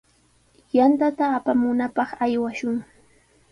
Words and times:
Yantata 0.77 1.25
apamunapaq 1.37 2.09
aywashun. 2.25 2.75